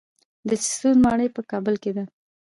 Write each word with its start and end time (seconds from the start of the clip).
د 0.49 0.51
چهلستون 0.63 0.95
ماڼۍ 1.05 1.29
په 1.35 1.41
کابل 1.51 1.75
کې 1.83 1.91
ده 1.97 2.03